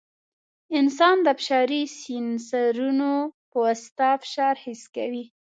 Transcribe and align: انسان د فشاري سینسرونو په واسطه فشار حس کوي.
انسان 0.79 1.17
د 1.25 1.27
فشاري 1.39 1.81
سینسرونو 1.99 3.11
په 3.49 3.57
واسطه 3.65 4.09
فشار 4.23 4.55
حس 4.63 4.81
کوي. 4.95 5.25